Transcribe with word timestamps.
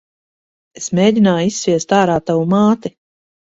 Es 0.79 0.87
mēgināju 1.01 1.53
izsviest 1.53 1.95
ārā 2.01 2.19
tavu 2.33 2.51
māti. 2.59 2.97